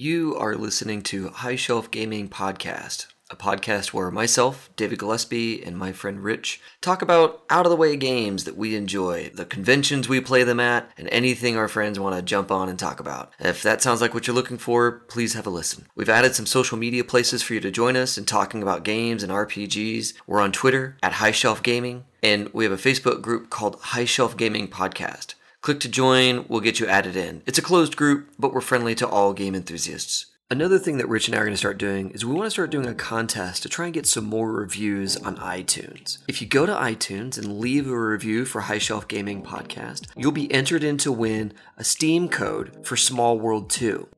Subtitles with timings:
[0.00, 5.76] You are listening to High Shelf Gaming Podcast, a podcast where myself, David Gillespie, and
[5.76, 10.08] my friend Rich talk about out of the way games that we enjoy, the conventions
[10.08, 13.32] we play them at, and anything our friends want to jump on and talk about.
[13.40, 15.86] If that sounds like what you're looking for, please have a listen.
[15.96, 19.24] We've added some social media places for you to join us in talking about games
[19.24, 20.12] and RPGs.
[20.28, 24.04] We're on Twitter at High Shelf Gaming, and we have a Facebook group called High
[24.04, 25.34] Shelf Gaming Podcast.
[25.68, 27.42] Click to join, we'll get you added in.
[27.44, 30.24] It's a closed group, but we're friendly to all game enthusiasts.
[30.50, 32.50] Another thing that Rich and I are going to start doing is we want to
[32.50, 36.16] start doing a contest to try and get some more reviews on iTunes.
[36.26, 40.32] If you go to iTunes and leave a review for High Shelf Gaming Podcast, you'll
[40.32, 44.08] be entered in to win a Steam code for Small World 2.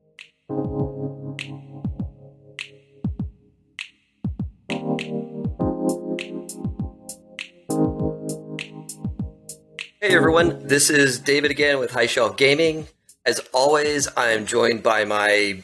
[10.03, 12.87] Hey everyone, this is David again with High Shelf Gaming.
[13.23, 15.63] As always, I am joined by my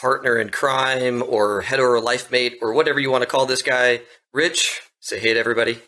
[0.00, 4.00] partner in crime or hetero life mate or whatever you want to call this guy,
[4.32, 4.82] Rich.
[4.98, 5.78] Say hey to everybody.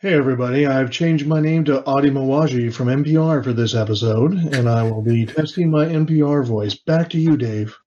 [0.00, 4.68] Hey everybody, I've changed my name to Adi Mawaji from NPR for this episode, and
[4.68, 6.74] I will be testing my NPR voice.
[6.74, 7.78] Back to you, Dave.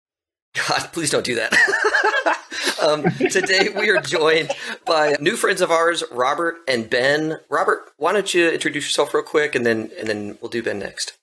[0.56, 1.52] God, please don't do that.
[2.84, 4.52] um, today we are joined
[4.86, 7.40] by new friends of ours, Robert and Ben.
[7.50, 10.80] Robert, why don't you introduce yourself real quick, and then and then we'll do Ben
[10.80, 11.14] next.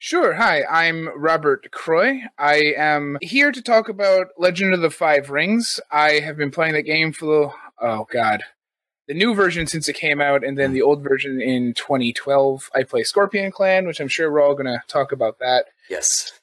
[0.00, 0.34] Sure.
[0.34, 2.20] Hi, I'm Robert Croy.
[2.38, 5.80] I am here to talk about Legend of the Five Rings.
[5.90, 8.44] I have been playing the game for the oh god,
[9.08, 12.70] the new version since it came out, and then the old version in 2012.
[12.74, 15.66] I play Scorpion Clan, which I'm sure we're all going to talk about that.
[15.90, 16.37] Yes.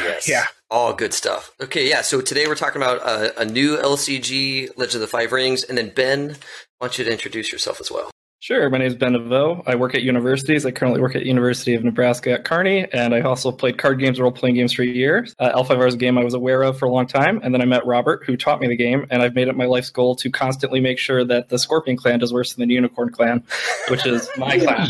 [0.00, 0.28] Yes.
[0.28, 0.46] Yeah.
[0.70, 1.52] All good stuff.
[1.60, 2.02] Okay, yeah.
[2.02, 5.76] So today we're talking about a, a new LCG, Legend of the Five Rings, and
[5.76, 8.11] then Ben, I want you to introduce yourself as well.
[8.42, 8.68] Sure.
[8.70, 9.62] My name is Ben DeVoe.
[9.68, 10.66] I work at universities.
[10.66, 14.18] I currently work at University of Nebraska at Kearney, and I also played card games,
[14.18, 15.32] and role playing games for years.
[15.38, 17.62] Uh, L5R is a game I was aware of for a long time, and then
[17.62, 20.16] I met Robert, who taught me the game, and I've made it my life's goal
[20.16, 23.44] to constantly make sure that the Scorpion Clan does worse than the Unicorn Clan,
[23.86, 24.88] which is my clan,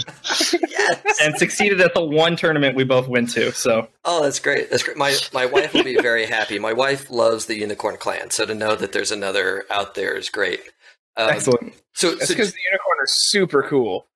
[0.71, 1.21] yes.
[1.23, 3.53] and succeeded at the one tournament we both went to.
[3.53, 4.71] So, Oh, that's great.
[4.71, 4.97] That's great.
[4.97, 6.59] My my wife will be very happy.
[6.59, 10.31] My wife loves the Unicorn Clan, so to know that there's another out there is
[10.31, 10.63] great.
[11.17, 11.75] Um, excellent.
[11.95, 14.07] So, That's so because the unicorn are super cool.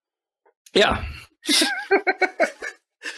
[0.75, 1.05] Yeah.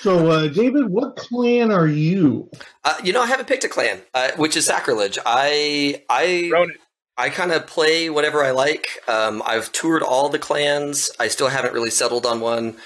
[0.03, 2.49] So, uh, David, what clan are you?
[2.84, 5.19] uh, you know, I haven't picked a clan, uh, which is sacrilege.
[5.27, 6.77] I I ronin.
[7.17, 8.87] I kind of play whatever I like.
[9.09, 11.11] Um, I've toured all the clans.
[11.19, 12.77] I still haven't really settled on one.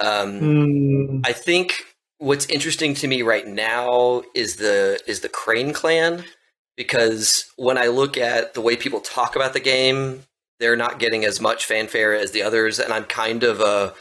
[0.00, 1.84] Um, Hmm, I think
[2.18, 6.24] what's interesting to me right now is the is the Crane clan
[6.76, 10.24] because when I look at the way people talk about the game,
[10.60, 13.94] they're not getting as much fanfare as the others, and I'm kind of a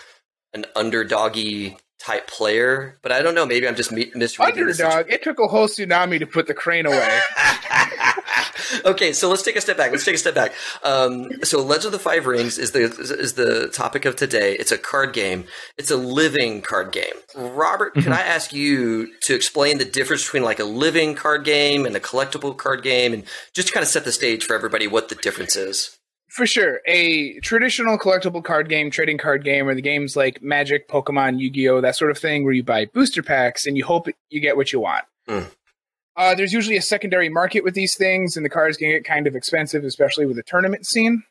[0.53, 2.97] an underdoggy type player.
[3.01, 3.45] But I don't know.
[3.45, 5.09] Maybe I'm just mi- misreading Underdog.
[5.09, 7.19] It took a whole tsunami to put the crane away.
[8.85, 9.91] okay, so let's take a step back.
[9.91, 10.53] Let's take a step back.
[10.83, 14.53] Um, so, Legend of the Five Rings is the is the topic of today.
[14.53, 15.45] It's a card game.
[15.77, 17.13] It's a living card game.
[17.35, 21.85] Robert, can I ask you to explain the difference between like a living card game
[21.85, 24.87] and a collectible card game, and just to kind of set the stage for everybody
[24.87, 25.96] what the difference is?
[26.37, 26.81] For sure.
[26.85, 31.49] A traditional collectible card game, trading card game, are the games like Magic, Pokemon, Yu
[31.49, 34.39] Gi Oh!, that sort of thing, where you buy booster packs and you hope you
[34.39, 35.05] get what you want.
[35.27, 35.39] Hmm.
[36.15, 39.25] Uh, there's usually a secondary market with these things, and the cards can get kind
[39.25, 41.23] of expensive, especially with the tournament scene.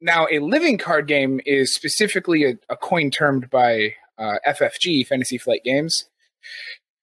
[0.00, 5.38] Now, a living card game is specifically a, a coin termed by uh, FFG, Fantasy
[5.38, 6.06] Flight Games.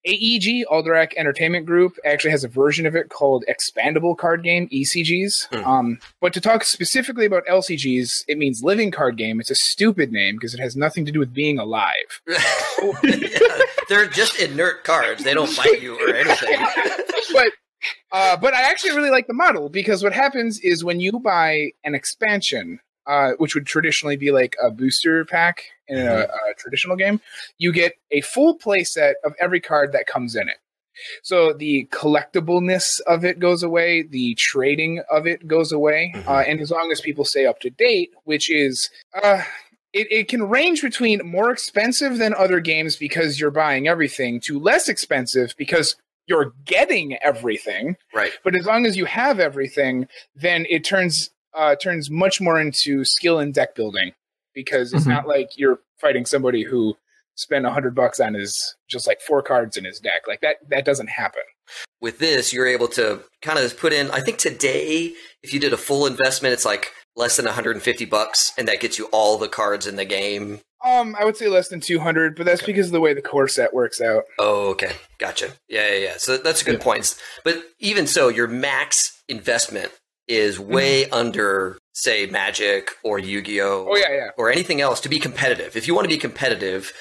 [0.05, 5.47] AEG, Alderac Entertainment Group, actually has a version of it called Expandable Card Game, ECGs.
[5.51, 5.65] Hmm.
[5.65, 9.39] Um, but to talk specifically about LCGs, it means living card game.
[9.39, 12.21] It's a stupid name because it has nothing to do with being alive.
[13.03, 15.23] Yeah, they're just inert cards.
[15.23, 16.59] They don't bite you or anything.
[17.33, 17.49] but
[18.11, 21.71] uh, but I actually really like the model because what happens is when you buy
[21.83, 26.95] an expansion, uh, which would traditionally be like a booster pack in a, a traditional
[26.95, 27.21] game,
[27.57, 30.57] you get a full play set of every card that comes in it.
[31.23, 36.27] So the collectibleness of it goes away, the trading of it goes away, Mhm.
[36.27, 38.89] uh, and as long as people stay up to date, which is
[39.21, 39.43] uh,
[39.93, 44.59] it, it can range between more expensive than other games because you're buying everything to
[44.59, 45.95] less expensive because
[46.27, 47.95] you're getting everything.
[48.13, 48.31] Right.
[48.43, 53.03] But as long as you have everything, then it turns uh, turns much more into
[53.05, 54.13] skill and deck building
[54.53, 55.09] because it's Mhm.
[55.09, 56.95] not like you're fighting somebody who
[57.35, 60.21] spent a hundred bucks on his just like four cards in his deck.
[60.27, 61.41] Like that that doesn't happen.
[61.99, 64.11] with this, you're able to kind of put in.
[64.11, 68.51] I think today, if you did a full investment, it's like less than 150 bucks,
[68.55, 70.59] and that gets you all the cards in the game.
[70.85, 73.47] Um, I would say less than 200, but that's because of the way the core
[73.47, 74.25] set works out.
[74.37, 75.53] Oh, okay, gotcha.
[75.67, 76.13] Yeah, yeah, yeah.
[76.17, 76.83] So that's a good Yeah.
[76.83, 77.15] point.
[77.43, 79.91] But even so, your max investment
[80.27, 80.73] is Mm-hmm.
[80.73, 83.87] way under, say, Magic or Yu-Gi-Oh.
[83.89, 84.29] Oh yeah, yeah.
[84.37, 85.75] or anything else to be competitive.
[85.75, 86.91] If you want to be competitive,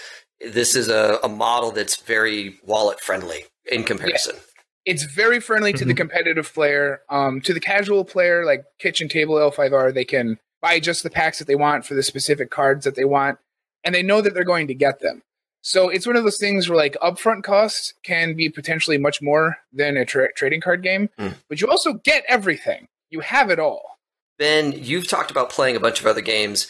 [0.41, 4.37] this is a, a model that's very wallet friendly in comparison.
[4.85, 5.99] It's very friendly to the Mhm.
[5.99, 7.01] competitive player.
[7.09, 11.39] Um, to the casual player, like kitchen table L5R, they can buy just the packs
[11.39, 13.39] that they want for the specific cards that they want,
[13.85, 15.23] and they know that they're going to get them.
[15.63, 19.57] So it's one of those things where like upfront costs can be potentially much more
[19.73, 21.37] than a tra- trading card game, Mm.
[21.49, 22.87] but you also get everything.
[23.15, 24.01] You have it all.
[24.41, 26.67] Ben, you've talked about playing a bunch of other games.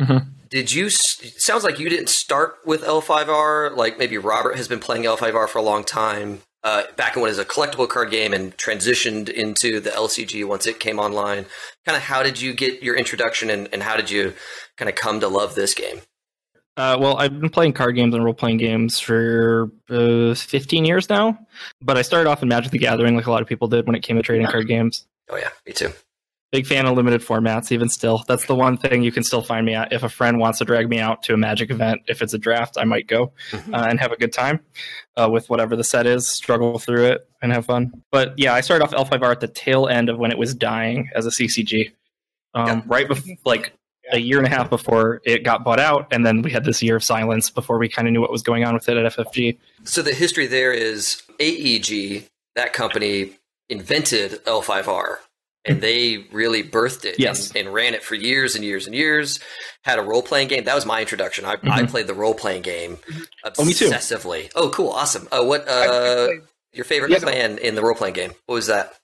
[0.00, 0.24] Mhm.
[0.48, 0.88] Did you?
[0.88, 3.76] sounds like you didn't start with L5R.
[3.76, 6.42] Like maybe Robert has been playing L5R for a long time.
[6.62, 10.64] Uh, back when it was a collectible card game and transitioned into the LCG once
[10.64, 11.46] it came online.
[11.84, 14.34] Kind of how did you get your introduction and, and how did you
[14.76, 16.02] kind of come to love this game?
[16.76, 21.08] Uh, well, I've been playing card games and role playing games for uh, 15 years
[21.10, 21.36] now,
[21.82, 23.96] but I started off in Magic the Gathering like a lot of people did when
[23.96, 25.04] it came to trading card games.
[25.30, 25.92] Oh yeah, me too.
[26.52, 28.24] Big fan of limited formats, even still.
[28.26, 29.92] That's the one thing you can still find me at.
[29.92, 32.38] If a friend wants to drag me out to a Magic event, if it's a
[32.38, 33.72] draft, I might go Mhm.
[33.72, 34.58] uh, and have a good time
[35.16, 37.92] uh, with whatever the set is, struggle through it, and have fun.
[38.10, 41.08] But yeah, I started off L5R at the tail end of when it was dying
[41.14, 41.92] as a CCG.
[42.54, 42.82] Um, Yeah.
[42.86, 43.72] Right before, like
[44.10, 46.82] a year and a half before it got bought out, and then we had this
[46.82, 49.06] year of silence before we kind of knew what was going on with it at
[49.16, 49.56] FFG.
[49.84, 52.24] So the history there is AEG,
[52.56, 53.30] that company
[53.70, 55.16] invented L5R
[55.66, 57.48] and they really birthed it Yes.
[57.48, 59.38] and, and ran it for years and years and years.
[59.84, 60.64] Had a role playing game.
[60.64, 61.44] That was my introduction.
[61.44, 61.88] I, I Mhm.
[61.90, 62.98] played the role playing game
[63.58, 63.86] Oh, me too.
[63.90, 64.50] obsessively.
[64.54, 64.90] Oh, cool.
[64.90, 65.28] Awesome.
[65.30, 66.28] Uh, what, I- I uh,
[66.72, 67.18] your favorite Yeah.
[67.18, 68.32] clan in the role playing game?
[68.46, 68.94] What was that?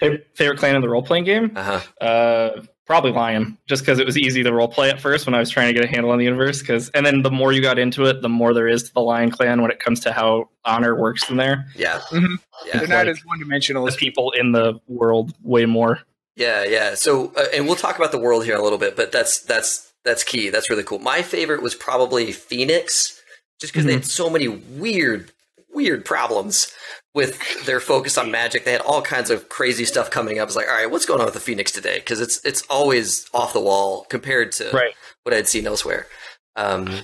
[0.00, 1.52] Favorite, favorite clan in the role playing game?
[1.56, 2.04] Uh huh.
[2.04, 5.40] Uh, probably Lion, just because it was easy to role play at first when I
[5.40, 6.60] was trying to get a handle on the universe.
[6.60, 9.00] Because and then the more you got into it, the more there is to the
[9.00, 11.66] Lion Clan when it comes to how honor works in there.
[11.74, 12.00] Yeah.
[12.10, 12.38] Mhm.
[12.66, 12.78] Yeah.
[12.78, 16.00] They're not like- as one dimensional as people in the world way more.
[16.36, 16.94] Yeah, yeah.
[16.94, 19.40] So, uh, and we'll talk about the world here in a little bit, but that's
[19.40, 20.50] that's that's key.
[20.50, 20.98] That's really cool.
[21.00, 23.20] My favorite was probably Phoenix,
[23.60, 25.32] just because they had so many weird,
[25.76, 26.72] weird problems
[27.14, 28.64] with their focus on magic.
[28.64, 30.48] They had all kinds of crazy stuff coming up.
[30.48, 31.98] It's like, all right, what's going on with the Phoenix today?
[31.98, 34.94] Because it's it's always off the wall compared to Right.
[35.22, 36.06] what I'd seen elsewhere.
[36.56, 37.02] Um,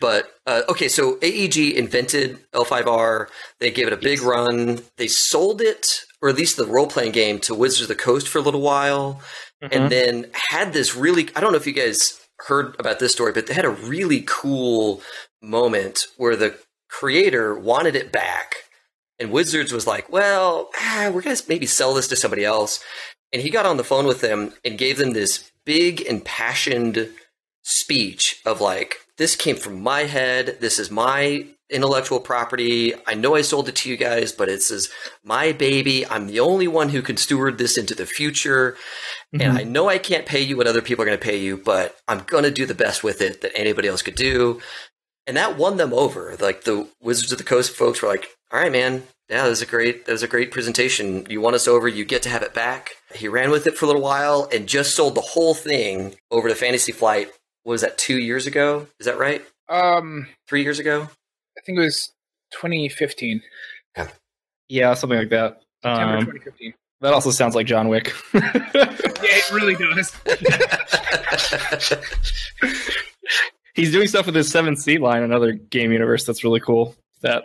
[0.00, 3.28] but uh, okay, so AEG invented L5R.
[3.60, 4.82] They gave it a big run.
[4.96, 5.86] They sold it,
[6.20, 8.60] or at least the role playing game, to Wizards of the Coast for a little
[8.62, 9.20] while,
[9.62, 9.74] Mm-hmm.
[9.80, 11.28] and then had this really.
[11.36, 14.24] I don't know if you guys heard about this story, but they had a really
[14.26, 15.00] cool
[15.40, 16.58] moment where the
[16.92, 18.54] creator wanted it back,
[19.18, 22.80] and Wizards was like, "Well, ah, we're gonna maybe sell this to somebody else."
[23.32, 27.08] And he got on the phone with them and gave them this big impassioned
[27.62, 30.58] speech of like, this came from my head.
[30.60, 32.92] This is my intellectual property.
[33.06, 34.90] I know I sold it to you guys, but it's is
[35.24, 36.06] my baby.
[36.06, 38.76] I'm the only one who can steward this into the future.
[39.32, 41.56] And I know I can't pay you what other people are going to pay you,
[41.56, 44.60] but I'm going to do the best with it that anybody else could do.
[45.26, 46.36] And that won them over.
[46.40, 49.04] Like the Wizards of the Coast folks were like, all right, man.
[49.28, 51.24] Yeah, that was a great, that was a great presentation.
[51.30, 51.88] You won us over.
[51.88, 52.90] You get to have it back.
[53.14, 56.48] He ran with it for a little while and just sold the whole thing over
[56.48, 57.30] to Fantasy Flight.
[57.62, 58.88] What was that two years ago?
[59.00, 59.42] Is that right?
[59.68, 61.08] um Three years ago?
[61.56, 62.12] I think it was
[62.52, 63.40] 2015.
[64.68, 65.60] Yeah, something like that.
[65.82, 66.74] September Um, 2015.
[67.02, 68.12] that also sounds like John Wick.
[68.34, 70.12] Yeah, it really does.
[73.74, 76.94] He's doing stuff with his 7th Sea line, another game universe that's really cool.
[77.22, 77.44] That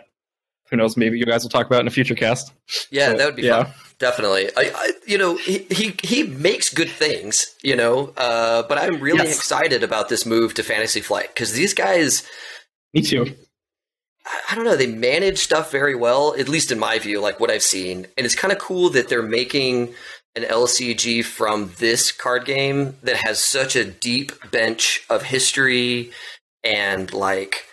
[0.70, 2.52] who knows, maybe you guys will talk about in a future cast.
[2.90, 3.64] yeah, So, that would be yeah.
[3.64, 3.74] fun.
[3.98, 4.48] Definitely.
[4.56, 7.54] I, I, you know, he, he he makes good things.
[7.62, 9.36] You know, uh, but I'm really Yes.
[9.36, 12.22] excited about this move to Fantasy Flight because these guys,
[12.94, 13.34] Me too.
[14.50, 16.34] I don't know, they manage stuff very well.
[16.38, 19.08] At least in my view, like what I've seen, and it's kind of cool that
[19.08, 19.94] they're making
[20.36, 26.12] an LCG from this card game that has such a deep bench of history
[26.62, 27.64] and like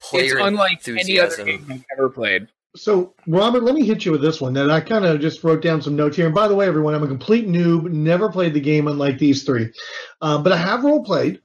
[0.00, 2.48] player It's player unlike any other game I've ever played.
[2.76, 4.52] So, Robert, let me hit you with this one.
[4.52, 6.26] That I kind of just wrote down some notes here.
[6.26, 7.90] And by the way, everyone, I'm a complete noob.
[7.90, 9.72] Never played the game unlike these three,
[10.20, 11.40] uh, but I have role played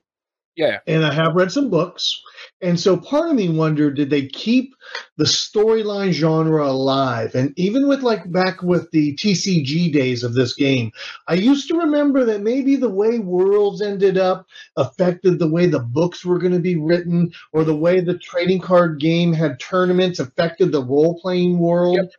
[0.55, 0.79] Yeah.
[0.85, 2.21] and I have read some books.
[2.61, 4.75] And so, part of me wondered, did they keep
[5.17, 7.33] the storyline genre alive?
[7.35, 10.91] And even with like back with the TCG days of this game,
[11.27, 15.79] I used to remember that maybe the way worlds ended up affected the way the
[15.79, 20.19] books were going to be written, or the way the trading card game had tournaments
[20.19, 21.95] affected the role playing world.
[21.95, 22.11] Yep.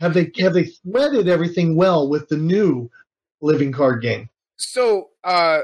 [0.00, 2.90] Have they have they threaded everything well with the new
[3.40, 4.28] living card game?
[4.56, 5.60] So, uh,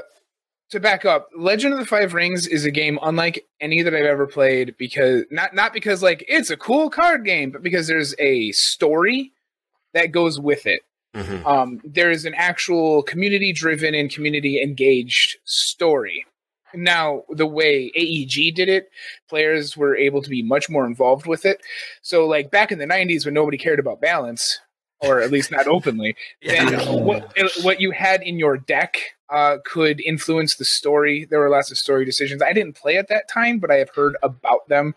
[0.71, 4.05] to back up, Legend of the Five Rings is a game unlike any that I've
[4.05, 8.15] ever played because not not because like it's a cool card game, but because there's
[8.19, 9.33] a story
[9.93, 10.81] that goes with it.
[11.15, 11.45] Mhm.
[11.45, 16.25] Um, there is an actual community driven and community engaged story.
[16.73, 18.89] Now, the way AEG did it,
[19.27, 21.61] players were able to be much more involved with it.
[22.01, 24.61] So, like back in the 90s when nobody cared about balance,
[25.01, 26.69] or at least not openly, Yeah.
[26.69, 28.97] then what, what you had in your deck
[29.29, 31.25] uh, could influence the story.
[31.29, 32.41] There were lots of story decisions.
[32.41, 34.93] I didn't play at that time, but I have heard about them.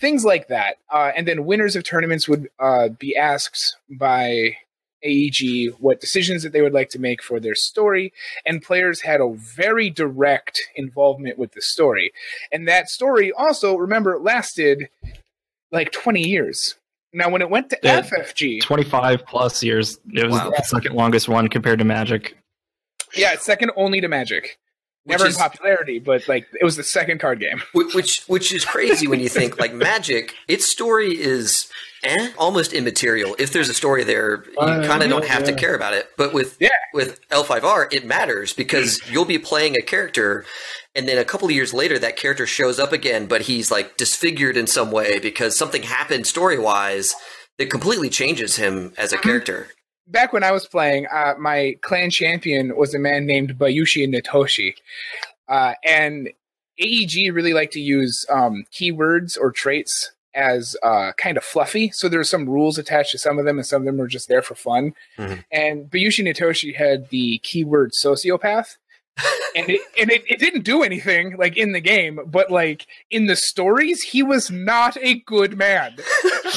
[0.00, 0.76] Things like that.
[0.90, 4.56] Uh, and then winners of tournaments would uh, be asked by
[5.04, 8.12] AEG what decisions that they would like to make for their story,
[8.44, 12.12] and players had a very direct involvement with the story.
[12.50, 14.88] And that story also, remember, lasted
[15.70, 16.76] like 20 years.
[17.16, 18.00] Now, when it went to Yeah.
[18.02, 19.98] FFG, 25 plus years.
[20.12, 20.50] It was Wow.
[20.54, 22.36] the second longest one compared to Magic.
[23.16, 24.58] yeah, second only to Magic.
[25.06, 27.62] Which Never is- in popularity, but like it was the second card game.
[27.74, 31.68] Which which is crazy when you think like magic its story is
[32.02, 33.36] eh, almost immaterial.
[33.38, 35.94] If there's a story there you Uh, kind of don't yeah, have to care about
[35.94, 36.08] it.
[36.16, 36.70] But with Yeah.
[36.92, 40.44] with l5r it matters because you'll be playing a character
[40.96, 43.96] and then a couple of years later that character shows up again but he's like
[43.96, 47.14] disfigured in some way because something happened story wise
[47.58, 49.68] that completely changes him as a character
[50.08, 54.74] Back when I was playing, uh, my clan champion was a man named Bayushi Natoshi.
[55.48, 56.30] Uh, and
[56.78, 61.90] AEG really like to use um, keywords or traits as uh, kind of fluffy.
[61.90, 64.06] So there are some rules attached to some of them, and some of them are
[64.06, 64.94] just there for fun.
[65.18, 65.44] Mhm.
[65.50, 68.76] And Bayushi Natoshi had the keyword sociopath.
[69.56, 73.24] and it, and it, it didn't do anything like in the game, but like in
[73.26, 75.96] the stories, he was not a good man.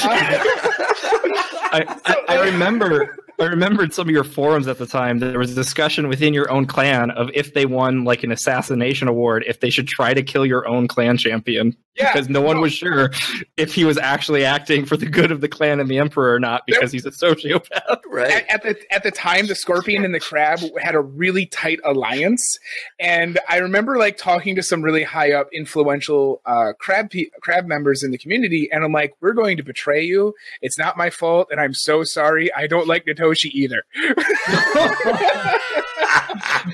[0.02, 5.18] I, I, I remember I remembered some of your forums at the time.
[5.18, 9.08] There was a discussion within your own clan of if they won like an assassination
[9.08, 11.74] award, if they should try to kill your own clan champion.
[11.96, 12.62] Yeah, because no one no.
[12.62, 13.10] was sure
[13.56, 16.40] if he was actually acting for the good of the clan and the emperor or
[16.40, 18.00] not because he's a sociopath.
[18.06, 18.30] right.
[18.48, 21.80] At, at the at the time the scorpion and the crab had a really tight
[21.84, 22.58] alliance.
[23.00, 27.66] And i remember like talking to some really high up influential uh, crab pe- crab
[27.66, 30.34] members in the community and i'm like we're going to betray you.
[30.62, 32.52] It's not my fault and i'm so sorry.
[32.54, 33.84] I don't like natoshi either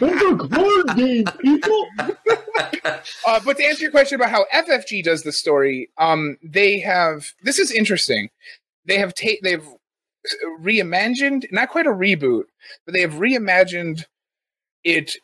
[0.01, 1.87] Those are card games, people.
[3.27, 7.33] uh, but to answer your question about how ffg does the story um they have
[7.43, 8.31] this is interesting
[8.85, 9.67] they have ta- they've
[10.61, 12.45] reimagined not quite a reboot
[12.85, 14.05] but they have reimagined
[14.85, 15.17] it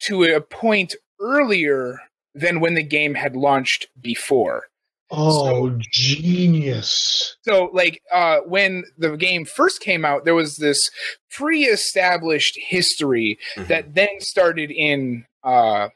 [0.00, 1.98] to a point earlier
[2.34, 4.64] than when the game had launched before
[5.10, 7.36] Oh, genius.
[7.42, 10.90] so like uh when the game first came out there was this
[11.30, 13.68] pre-established history Mhm.
[13.68, 15.88] that then started in uh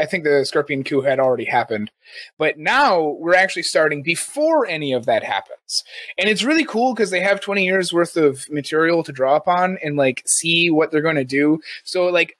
[0.00, 1.92] I think the Scorpion coup had already happened,
[2.38, 5.84] but now we're actually starting before any of that happens,
[6.18, 9.78] and it's really cool because they have twenty years worth of material to draw upon
[9.84, 11.60] and like see what they're going to do.
[11.84, 12.36] So like,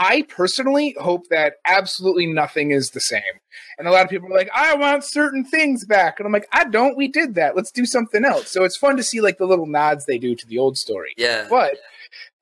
[0.00, 3.22] I personally hope that absolutely nothing is the same,
[3.78, 6.48] and a lot of people are like, I want certain things back, and I'm like,
[6.52, 6.96] I don't.
[6.96, 7.54] We did that.
[7.54, 8.50] Let's do something else.
[8.50, 11.12] So it's fun to see like the little nods they do to the old story
[11.16, 11.76] yeah but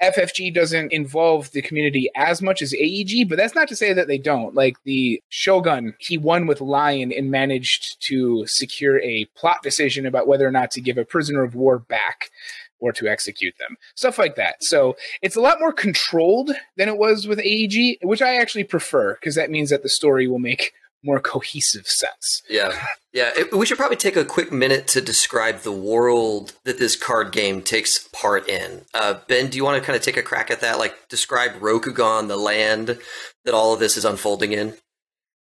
[0.03, 4.07] FFG doesn't involve the community as much as AEG, but that's not to say that
[4.07, 4.55] they don't.
[4.55, 10.29] Like the Shogun, he won with Lion and managed to secure a plot decision about
[10.29, 12.31] whether or not to give a prisoner of war back
[12.81, 13.77] or to execute them.
[13.95, 14.57] Stuff like that.
[14.63, 19.15] So it's a lot more controlled than it was with AEG, which I actually prefer
[19.15, 20.73] because that means that the story will make
[21.05, 22.43] more cohesive sense.
[22.51, 22.77] Yeah,
[23.13, 23.31] yeah.
[23.37, 27.31] It- we should probably take a quick minute to describe the world that this card
[27.31, 28.85] game takes part in.
[28.93, 30.79] Uh, ben, do you want to kind of take a crack at that?
[30.79, 32.99] Like, describe Rokugan, the land
[33.45, 34.75] that all of this is unfolding in.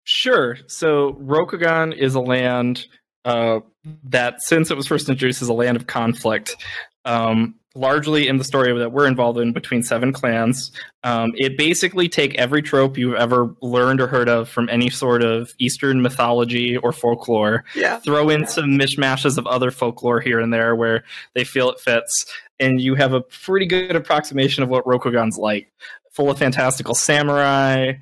[0.03, 0.57] Sure.
[0.67, 2.85] So Rokugan is a land
[3.25, 3.59] uh,
[4.05, 6.55] that, since it was first introduced, is a land of conflict.
[7.07, 10.71] Um, largely in the story that we're involved in between seven clans.
[11.03, 15.23] Um, it basically take every trope you've ever learned or heard of from any sort
[15.23, 20.51] of Eastern mythology or folklore, Yeah, throw in some mishmashes of other folklore here and
[20.51, 21.03] there where
[21.35, 22.25] they feel it fits,
[22.59, 25.71] and you have a pretty good approximation of what Rokugan's like.
[26.11, 27.93] Full of fantastical samurai,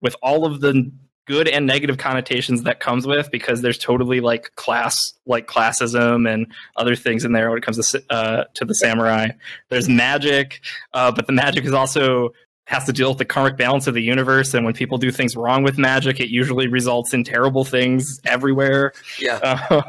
[0.00, 0.92] with all of the
[1.26, 6.46] good and negative connotations that comes with because there's totally like class like classism and
[6.76, 9.28] other things in there when it comes to uh, to the samurai.
[9.68, 10.60] There's magic
[10.92, 12.30] uh, but the magic is also
[12.66, 15.36] has to deal with the karmic balance of the universe and when people do things
[15.36, 18.92] wrong with magic it usually results in terrible things everywhere.
[19.18, 19.68] Yeah,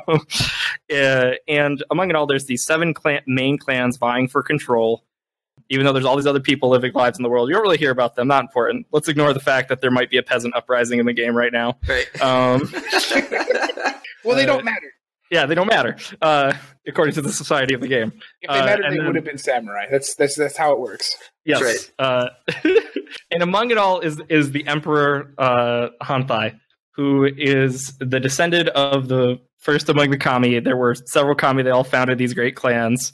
[0.91, 5.03] uh, and among it all, there's these seven clan- main clans vying for control.
[5.69, 7.49] Even though there's all these other people living lives in the world.
[7.49, 8.27] You don't really hear about them.
[8.27, 8.85] Not important.
[8.91, 11.51] Let's ignore the fact that there might be a peasant uprising in the game right
[11.51, 11.77] now.
[11.87, 12.21] Right.
[12.21, 12.71] Um,
[14.23, 14.91] Well, they Uh, don't matter.
[15.29, 16.53] yeah, they don't matter uh,
[16.87, 18.11] according to the society of the game.
[18.41, 19.85] If they uh, mattered, and they then- would have been samurai.
[19.89, 21.15] That's that's that's how it works.
[21.45, 21.61] Yes.
[21.61, 22.29] That's Uh,
[23.31, 26.59] and among it all is is the Emperor uh, Hantei,
[26.95, 30.59] who is the descendant of the first among the kami.
[30.59, 31.61] There were several kami.
[31.63, 33.13] They all founded these great clans,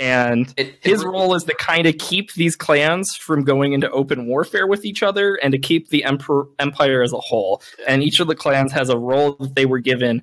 [0.00, 3.88] and It- his it- role is to kind of keep these clans from going into
[3.90, 7.62] open warfare with each other and to keep the emperor, empire as a whole.
[7.86, 10.22] And each of the clans has a role that they were given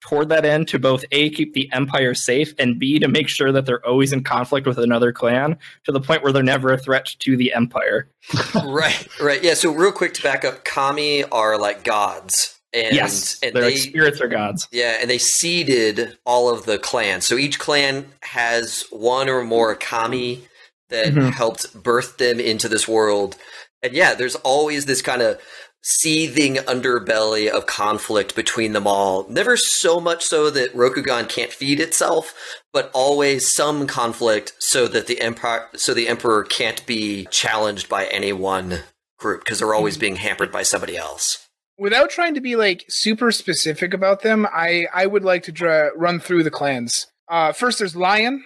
[0.00, 3.50] toward that end to both a keep the empire safe and b to make sure
[3.50, 6.78] that they're always in conflict with another clan to the point where they're never a
[6.78, 8.08] threat to the empire.
[8.64, 9.42] right, right.
[9.42, 12.55] Yeah, so real quick to back up, kami are like gods.
[12.72, 14.68] And, yes, and they're they spirits or gods.
[14.70, 17.24] Yeah, and they seeded all of the clans.
[17.26, 20.46] So each clan has one or more kami
[20.90, 21.32] that Mhm.
[21.32, 23.36] helped birth them into this world.
[23.82, 25.40] And yeah, there's always this kind of
[25.82, 29.24] seething underbelly of conflict between them all.
[29.28, 32.34] Never so much so that Rokugan can't feed itself,
[32.72, 38.06] but always some conflict so that the empire so the emperor can't be challenged by
[38.06, 38.82] any one
[39.18, 41.45] group because they're always being hampered by somebody else.
[41.78, 46.20] Without trying to be like super specific about them, I I would like to run
[46.20, 47.06] through the clans.
[47.28, 48.44] Uh, first, there's Lion.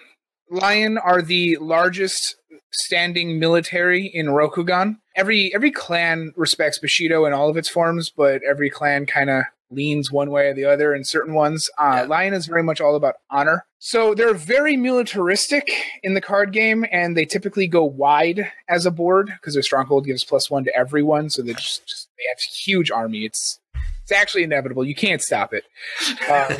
[0.49, 2.35] Lion are the largest
[2.73, 4.97] standing military in Rokugan.
[5.15, 9.43] Every every clan respects Bushido in all of its forms, but every clan kind of
[9.71, 11.69] leans one way or the other in certain ones.
[11.77, 12.03] Uh, Yeah.
[12.03, 13.65] Lion is very much all about honor.
[13.79, 15.71] So they're very militaristic
[16.03, 20.05] in the card game, and they typically go wide as a board because their stronghold
[20.05, 21.29] gives plus one to everyone.
[21.29, 23.25] So they just, just they have huge army.
[23.25, 23.59] It's
[24.03, 24.83] it's actually inevitable.
[24.85, 25.63] You can't stop it.
[26.29, 26.47] Uh,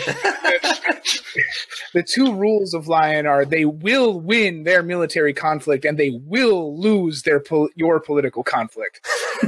[1.94, 6.80] the two rules of Lion are they will win their military conflict and they will
[6.80, 9.06] lose their pol- your political conflict.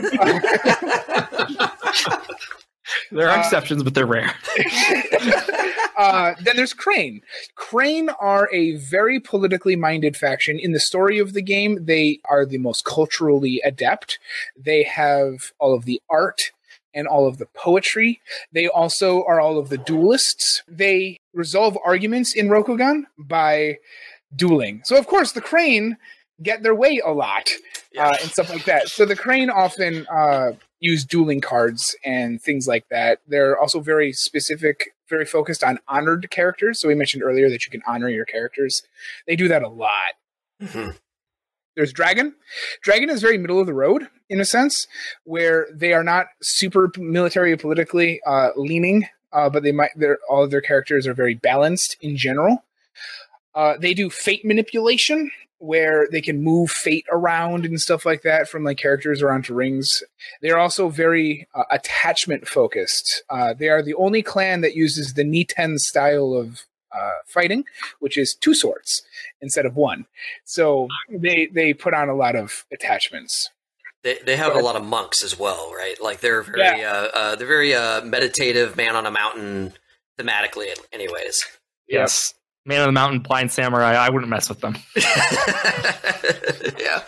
[3.12, 4.34] There are Uh, exceptions, but they're rare.
[5.98, 7.22] uh, then there's Crane.
[7.56, 10.60] Crane are a very politically minded faction.
[10.60, 14.20] In the story of the game, they are the most culturally adept.
[14.58, 16.52] They have all of the art
[16.94, 18.22] and all of the poetry.
[18.52, 20.62] They also are all of the duelists.
[20.68, 23.78] They resolve arguments in Rokugan by
[24.36, 24.82] dueling.
[24.86, 25.98] So, of course, the Crane
[26.42, 27.50] get their way a lot
[27.98, 28.90] uh, and stuff like that.
[28.90, 33.20] So the Crane often uh, use dueling cards and things like that.
[33.26, 36.80] They're also very specific, very focused on honored characters.
[36.82, 38.84] So we mentioned earlier that you can honor your characters.
[39.26, 40.14] They do that a lot.
[40.62, 40.98] Mhm.
[41.76, 42.36] There's Dragon.
[42.82, 44.86] Dragon is very middle of the road in a sense,
[45.24, 49.92] where they are not super military or politically uh, leaning, uh, but they might.
[50.30, 52.64] All of their characters are very balanced in general.
[53.56, 55.32] Uh, they do fate manipulation,
[55.64, 59.54] where they can move fate around and stuff like that from like characters around to
[59.54, 60.04] rings.
[60.42, 63.24] They're also very uh, attachment focused.
[63.30, 67.64] Uh, they are the only clan that uses the Niten style of uh, fighting,
[68.00, 69.04] which is two swords
[69.42, 70.06] instead of one.
[70.44, 73.50] So they they put on a lot of attachments.
[74.04, 75.96] They, they have Go a lot of monks as well, right?
[76.02, 76.92] Like they're very Yeah.
[76.92, 79.74] uh, uh, they're very uh, meditative, man on a mountain
[80.20, 80.68] thematically.
[80.92, 81.46] Anyways,
[81.88, 82.34] Yes.
[82.66, 83.94] Man of the Mountain, Blind Samurai.
[83.94, 84.76] I wouldn't mess with them.
[86.80, 87.04] yeah,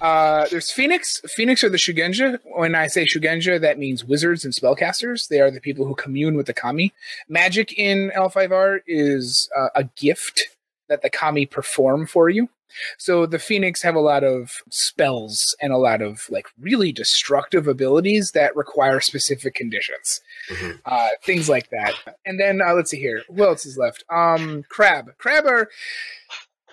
[0.00, 1.20] Uh, there's Phoenix.
[1.26, 2.38] Phoenix are the Shugenja.
[2.44, 5.28] When I say Shugenja, that means wizards and spellcasters.
[5.28, 6.92] They are the people who commune with the kami.
[7.28, 10.42] Magic in L5R is uh, a gift
[10.88, 12.48] that the kami perform for you.
[12.98, 17.66] So the Phoenix have a lot of spells and a lot of like really destructive
[17.68, 20.80] abilities that require specific conditions, Mhm.
[20.84, 21.94] uh, things like that.
[22.24, 24.04] And then uh, let's see here, who else is left?
[24.10, 25.16] Um, Crab.
[25.18, 25.70] Crab are.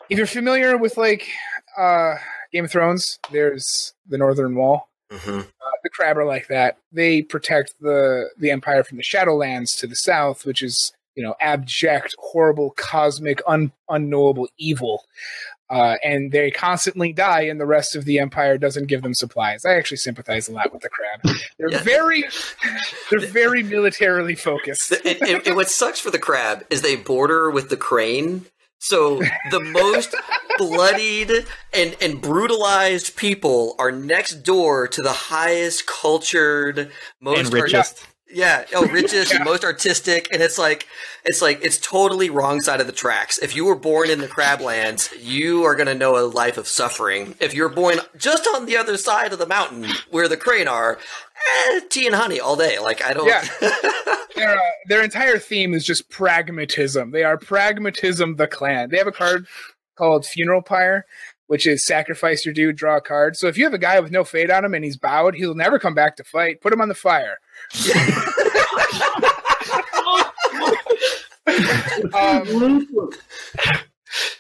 [0.10, 1.28] If you're familiar with like
[1.78, 2.16] uh,
[2.52, 4.90] Game of Thrones, there's the Northern Wall.
[5.12, 5.42] hmm
[5.84, 6.78] The crab are like that.
[6.92, 11.36] They protect the the empire from the Shadowlands to the south, which is you know
[11.42, 15.04] abject, horrible, cosmic, un, unknowable evil.
[15.74, 19.66] Uh, and they constantly die, and the rest of the empire doesn't give them supplies.
[19.66, 21.36] I actually sympathize a lot with the crab.
[21.58, 21.80] They're Yeah.
[21.82, 22.24] very,
[23.10, 24.92] they're very militarily focused.
[25.04, 28.46] and, and, and what sucks for the crab is they border with the crane.
[28.78, 30.14] So the most
[30.60, 31.32] bloodied
[31.74, 38.06] and, and brutalized people are next door to the highest cultured, most and richest.
[38.34, 40.88] Yeah, oh, richest, and most artistic, and it's like,
[41.24, 43.38] it's like it's totally wrong side of the tracks.
[43.38, 46.68] If you were born in the crablands, you are going to know a life of
[46.68, 47.36] suffering.
[47.40, 50.98] If you're born just on the other side of the mountain where the crane are,
[51.68, 52.80] eh, tea and honey all day.
[52.80, 53.28] Like I don't.
[53.28, 53.46] Yeah.
[54.36, 57.12] their, uh, their entire theme is just pragmatism.
[57.12, 58.90] They are pragmatism, the clan.
[58.90, 59.48] They have a card
[59.96, 61.06] called Funeral Pyre,
[61.48, 63.38] which is sacrifice your dude, draw a card.
[63.38, 65.56] So if you have a guy with no fate on him and he's bowed, he'll
[65.56, 66.62] never come back to fight.
[66.62, 67.38] Put him on the fire.
[72.16, 72.88] Um,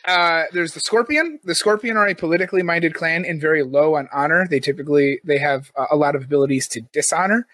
[0.05, 1.39] uh, there's the Scorpion.
[1.43, 4.47] The Scorpion are a politically minded clan and very low on honor.
[4.47, 7.47] They typically they have uh, a lot of abilities to dishonor.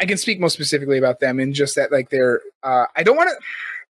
[0.00, 2.40] I can speak most specifically about them in just that like they're.
[2.62, 3.36] Uh, I don't want to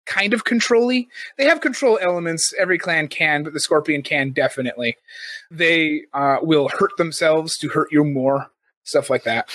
[0.07, 1.09] kind of controlly.
[1.37, 2.55] They have control elements.
[2.59, 4.97] Every clan can, but the Scorpion can definitely.
[5.51, 8.47] They uh, will hurt themselves to hurt you more.
[8.85, 9.51] Stuff like that.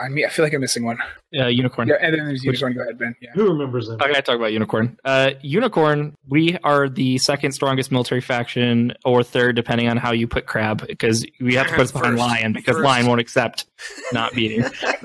[0.00, 0.98] I mean, I feel like I'm missing one.
[1.30, 1.88] Yeah, unicorn.
[1.88, 2.74] Yeah, and then there's unicorn.
[2.74, 3.14] Go ahead, Ben.
[3.20, 3.30] Yeah.
[3.34, 3.98] Who remembers them?
[4.00, 4.98] I talk about Unicorn.
[5.04, 10.26] Uh, Unicorn, we are the second strongest military faction, or third, depending on how you
[10.26, 12.84] put Crab, because we have to put us behind Lion because First.
[12.84, 13.66] Lion won't accept
[14.12, 14.60] not beating.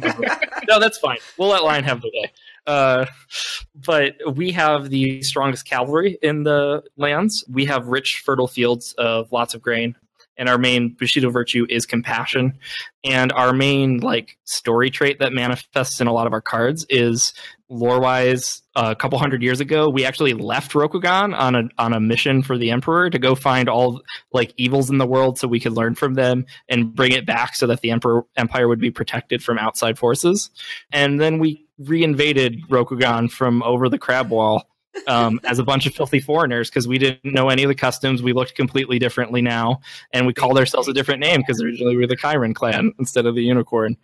[0.68, 1.18] no, that's fine.
[1.38, 2.32] We'll let Lion have the day.
[2.68, 3.06] Uh,
[3.76, 7.44] but we have the strongest cavalry in the lands.
[7.48, 9.96] We have rich, fertile fields of lots of grain.
[10.38, 12.60] And our main Bushido virtue is compassion.
[13.04, 17.34] And our main like story trait that manifests in a lot of our cards is
[17.70, 21.94] lore wise, uh, a couple hundred years ago, we actually left Rokugan on a on
[21.94, 25.48] a mission for the Emperor to go find all like evils in the world so
[25.48, 28.80] we could learn from them and bring it back so that the Emperor Empire would
[28.80, 30.50] be protected from outside forces.
[30.92, 34.64] And then we reinvaded Rokugan from over the crab wall
[35.08, 38.22] um, as a bunch of filthy foreigners because we didn't know any of the customs.
[38.22, 39.82] We looked completely differently now,
[40.12, 43.26] and we called ourselves a different name because originally we were the Ki-Rin clan instead
[43.26, 43.98] of the Unicorn.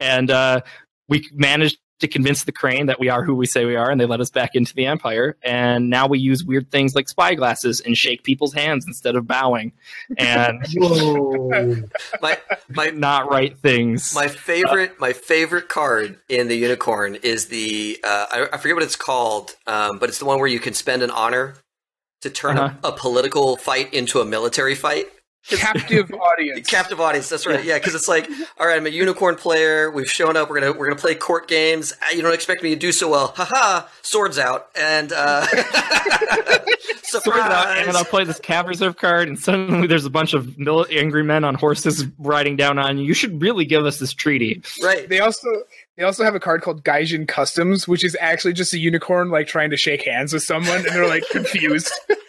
[0.00, 0.60] And uh,
[1.08, 3.98] we managed to convince the Crane that we are who we say we are, and
[4.00, 5.36] they let us back into the Empire.
[5.42, 9.26] And now we use weird things like spy glasses and shake people's hands instead of
[9.26, 9.72] bowing,
[10.18, 10.62] and
[12.20, 14.14] My my not right things.
[14.14, 18.82] my favorite my favorite card in the unicorn is the uh, I, I forget what
[18.84, 21.54] it's called, um, but it's the one where you can spend an honor
[22.22, 22.74] to turn Uh-huh.
[22.82, 25.06] a, a political fight into a military fight.
[25.48, 26.68] Captive audience.
[26.68, 27.28] Captive audience.
[27.28, 27.64] That's right.
[27.64, 28.28] Yeah, because it's like,
[28.58, 29.90] all right, I'm a unicorn player.
[29.90, 30.50] We've shown up.
[30.50, 31.92] We're gonna we're gonna play court games.
[32.02, 33.28] Ah, You don't expect me to do so well.
[33.36, 33.86] Haha.
[34.02, 35.46] Swords out and uh,
[37.02, 37.94] Swords out, and surprise.
[37.96, 40.56] I'll play this Cav Reserve card, and suddenly there's a bunch of
[40.90, 43.04] angry men on horses riding down on you.
[43.04, 44.62] You should really give us this treaty.
[44.82, 45.08] Right.
[45.08, 45.48] They also
[45.96, 49.46] they also have a card called Gaijin Customs, which is actually just a unicorn like
[49.46, 51.90] trying to shake hands with someone, and they're like confused.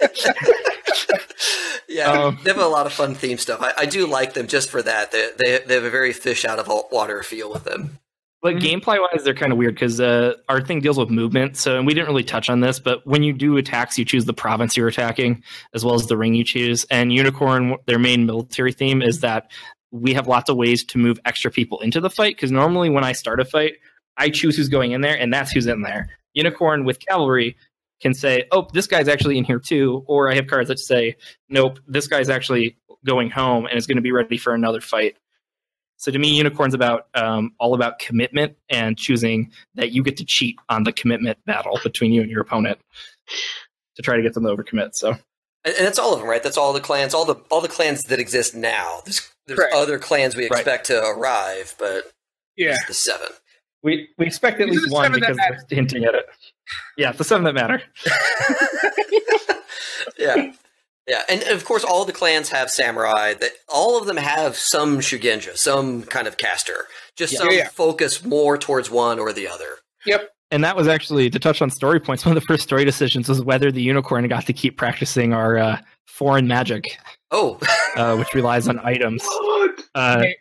[1.89, 3.61] Yeah, Um, they have a lot of fun theme stuff.
[3.61, 5.11] I, I do like them just for that.
[5.11, 7.97] They, they they have a very fish out of water feel with them.
[8.41, 11.57] But gameplay wise, they're kind of weird because uh, our thing deals with movement.
[11.57, 14.25] So, and we didn't really touch on this, but when you do attacks, you choose
[14.25, 16.85] the province you're attacking as well as the ring you choose.
[16.91, 19.49] And Unicorn, their main military theme is that
[20.01, 22.35] we have lots of ways to move extra people into the fight.
[22.35, 23.73] Because normally, when I start a fight,
[24.17, 26.09] I choose who's going in there, and that's who's in there.
[26.33, 27.55] Unicorn with cavalry
[28.01, 31.15] can say, "Oh, this guy's actually in here too," or I have cards that say,
[31.49, 35.17] "Nope, this guy's actually going home and is going to be ready for another fight."
[35.97, 40.25] So to me, unicorn's about um, all about commitment and choosing that you get to
[40.25, 42.79] cheat on the commitment battle between you and your opponent
[43.95, 44.93] to try to get them to overcommit.
[44.93, 45.17] So
[45.65, 46.41] And, that's all of them, right?
[46.43, 49.01] That's all the clans, all the all the clans that exist now.
[49.47, 49.75] There's Correct.
[49.75, 50.59] other clans we Right.
[50.59, 52.11] expect to arrive, but
[52.55, 52.77] Yeah.
[52.87, 53.27] the seven.
[53.83, 55.57] we we expect at These least one because matter.
[55.69, 56.25] they're hinting at it.
[56.97, 57.81] Yeah, the seven that matter.
[60.17, 60.51] yeah.
[61.07, 63.33] Yeah, and of course, all the clans have samurai.
[63.35, 66.87] That all of them have some shugenja, some kind of caster.
[67.15, 67.39] Just Yeah.
[67.39, 67.67] some Yeah, yeah.
[67.69, 69.77] focus more towards one or the other.
[70.05, 70.29] Yep.
[70.51, 72.21] And that was actually to touch on story points.
[72.25, 75.57] One of the first story decisions was whether the unicorn got to keep practicing our
[75.57, 76.97] uh, foreign magic,
[77.31, 77.59] Oh,
[77.95, 79.23] uh, which relies on items.
[79.25, 79.81] What?
[79.95, 80.35] Uh, Me-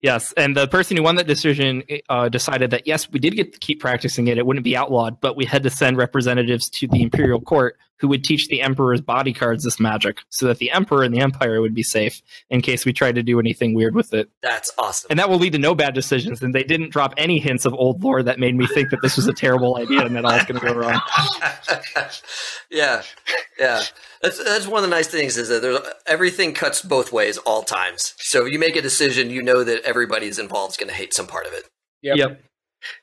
[0.00, 3.52] Yes, and the person who won that decision uh, decided that yes, we did get
[3.52, 6.86] to keep practicing it; it wouldn't be outlawed, but we had to send representatives to
[6.86, 11.02] the imperial court who would teach the emperor's bodyguards this magic, so that the emperor
[11.02, 14.14] and the empire would be safe in case we tried to do anything weird with
[14.14, 14.28] it.
[14.42, 15.08] that's awesome.
[15.10, 16.42] And that will lead to no bad decisions.
[16.42, 19.16] And they didn't drop any hints of old lore that made me think that this
[19.16, 21.00] was a terrible idea and that all was going to go wrong.
[22.70, 23.02] yeah,
[23.58, 23.82] yeah.
[24.22, 27.62] That's that's one of the nice things is that there's everything cuts both ways all
[27.62, 28.14] times.
[28.18, 31.14] So if you make a decision, you know that everybody's involved is going to hate
[31.14, 31.64] some part of it.
[32.02, 32.16] Yep.
[32.16, 32.42] Yep.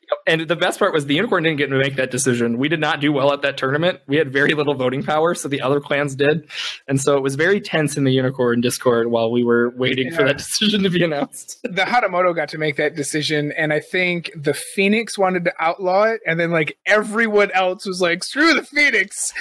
[0.08, 0.18] Yep.
[0.26, 2.58] And the best part was the unicorn didn't get to make that decision.
[2.58, 4.00] We did not do well at that tournament.
[4.06, 6.48] We had very little voting power, so the other clans did.
[6.88, 10.24] And so it was very tense in the unicorn Discord while we were waiting for
[10.24, 11.60] that decision to be announced.
[11.62, 16.04] The Hatamoto got to make that decision, and I think the Phoenix wanted to outlaw
[16.04, 19.32] it, and then like everyone else was like, "Screw the Phoenix."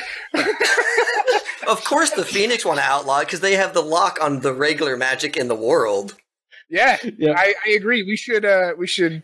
[1.67, 4.54] Of course, the Phoenix want to outlaw it because they have the lock on the
[4.54, 6.15] regular magic in the world.
[6.69, 7.34] Yeah, Yeah.
[7.38, 8.04] I, I agree.
[8.04, 9.24] We should uh we should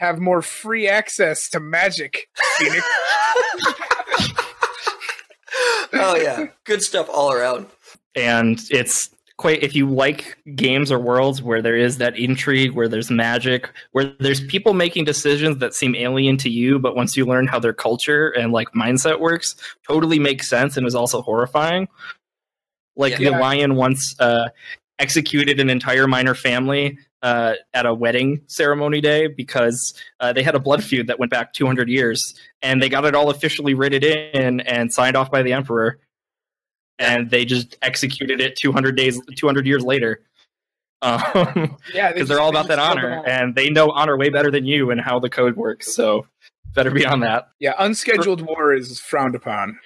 [0.00, 2.26] have more free access to magic.
[2.56, 2.84] Phoenix.
[5.92, 7.66] oh yeah, good stuff all around.
[8.14, 12.88] and it's quite if you like games or worlds where there is that intrigue where
[12.88, 17.24] there's magic where there's people making decisions that seem alien to you but once you
[17.24, 19.56] learn how their culture and like mindset works
[19.88, 21.88] totally makes sense and is also horrifying
[22.96, 23.30] like Yeah.
[23.30, 24.50] the lion once uh,
[24.98, 30.54] executed an entire minor family uh, at a wedding ceremony day because uh, they had
[30.54, 34.02] a blood feud that went back 200 years and they got it all officially written
[34.02, 35.98] in and signed off by the emperor
[36.98, 40.22] and they just executed it 200 days 200 years later.
[41.02, 44.66] Um, Yeah, because they're all about that honor and they know honor way better than
[44.66, 46.26] you and how the code works so
[46.74, 47.48] better be on that.
[47.58, 49.78] Yeah, unscheduled war is frowned upon.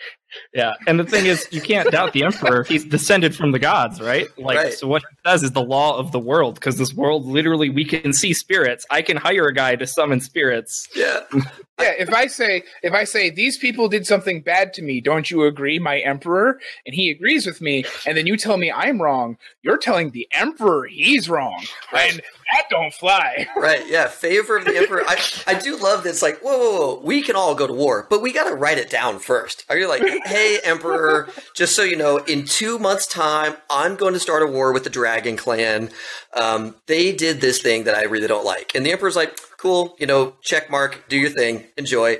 [0.52, 4.00] Yeah and the thing is you can't doubt the emperor he's descended from the gods
[4.00, 4.72] right like Right.
[4.74, 7.84] so what he says is the law of the world because this world literally we
[7.84, 11.20] can see spirits i can hire a guy to summon spirits Yeah.
[11.80, 15.28] Yeah, if I say if I say these people did something bad to me, don't
[15.28, 16.60] you agree, my emperor?
[16.86, 19.38] And he agrees with me, and then you tell me I'm wrong.
[19.62, 22.12] You're telling the emperor he's wrong, Right.
[22.12, 22.20] and
[22.52, 23.48] that don't fly.
[23.56, 25.02] Right, yeah, favor of the emperor.
[25.08, 25.18] I,
[25.48, 28.06] I do love that it's like, whoa, whoa, whoa, we can all go to war,
[28.08, 29.64] but we got to write it down first.
[29.68, 34.14] Are you like, hey, emperor, just so you know, in two months' time, I'm going
[34.14, 35.90] to start a war with the Dragon Clan.
[36.34, 39.96] Um, they did this thing that I really don't like, and the emperor's like, cool,
[39.98, 42.18] you know, check mark, do your thing, enjoy.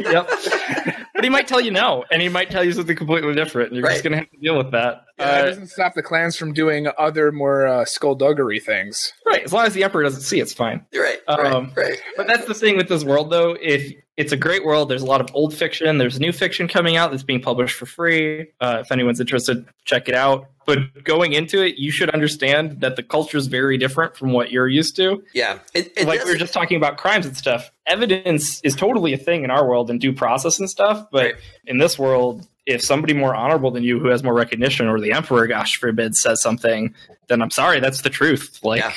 [0.00, 0.30] yep.
[1.14, 3.76] But he might tell you no and he might tell you something completely different and
[3.78, 6.36] you're just gonna have to deal with that Yeah, it Uh, doesn't stop the clans
[6.36, 9.12] from doing other more uh, skullduggery things.
[9.26, 11.98] right as long as the emperor doesn't see it's fine You're right, Um, right, right.
[12.16, 13.56] But that's the thing with this world, though.
[13.60, 15.96] If it's a great world, there's a lot of old fiction.
[15.98, 18.48] There's new fiction coming out that's being published for free.
[18.60, 20.46] Uh, if anyone's interested, check it out.
[20.66, 24.52] But going into it, you should understand that the culture is very different from what
[24.52, 25.22] you're used to.
[25.34, 27.70] Yeah, it, it like we were just talking about crimes and stuff.
[27.86, 31.06] Evidence is totally a thing in our world and due process and stuff.
[31.10, 31.34] But Right.
[31.66, 35.12] in this world, if somebody more honorable than you who has more recognition or the
[35.12, 36.94] emperor, gosh forbid, says something,
[37.28, 38.60] then I'm sorry, that's the truth.
[38.62, 38.92] Like Yeah.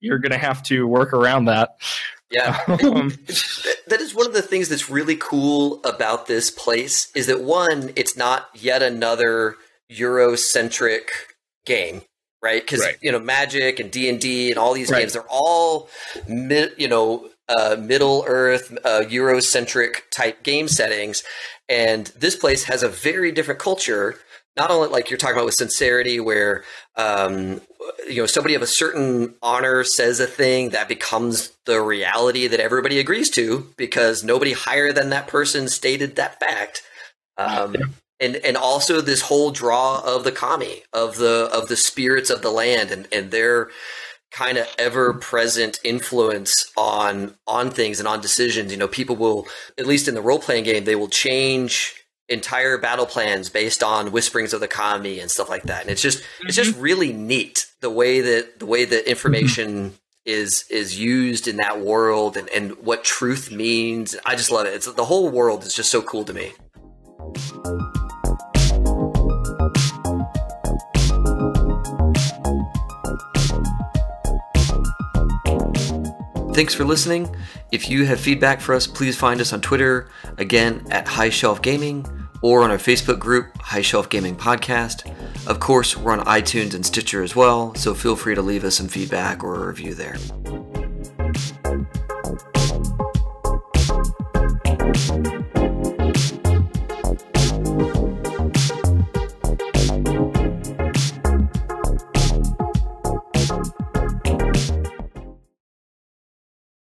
[0.00, 1.76] you're gonna have to work around that.
[2.30, 2.60] yeah.
[2.68, 3.08] Um,
[3.88, 7.92] That- is one of the things that's really cool about this place is that one,
[7.96, 9.56] it's not yet another
[9.92, 11.08] Eurocentric
[11.66, 12.02] game,
[12.42, 12.62] right?
[12.62, 12.96] Because Right.
[13.00, 15.00] you know, Magic and D and all these Right.
[15.00, 15.88] games, they're all,
[16.28, 21.24] you know, uh, Middle Earth, uh, Eurocentric type game settings,
[21.70, 24.16] and this place has a very different culture.
[24.56, 26.64] Not only like you're talking about with sincerity, where
[26.96, 27.60] um,
[28.08, 32.60] you know somebody of a certain honor says a thing that becomes the reality that
[32.60, 36.82] everybody agrees to because nobody higher than that person stated that fact
[37.38, 37.76] um,
[38.18, 42.42] and and also this whole draw of the kami of the of the spirits of
[42.42, 43.70] the land and and their
[44.30, 48.72] kind of ever present influence on on things and on decisions.
[48.72, 49.46] You know people will
[49.78, 51.94] at least in the role playing game they will change
[52.28, 55.82] entire battle plans based on whisperings of the kami and stuff like that.
[55.82, 56.80] And it's just it's just mm-hmm.
[56.80, 59.94] really neat the way that the way that information mm-hmm.
[60.24, 64.16] is is used in that world and and what truth means.
[64.24, 64.74] I just love it.
[64.74, 66.52] It's the whole world is just so cool to me
[76.60, 77.34] Thanks for listening.
[77.72, 81.62] If you have feedback for us, please find us on Twitter, again at High Shelf
[81.62, 82.04] Gaming,
[82.42, 85.10] or on our Facebook group, High Shelf Gaming Podcast.
[85.46, 88.74] Of course, we're on iTunes and Stitcher as well, so feel free to leave us
[88.74, 90.18] some feedback or a review there.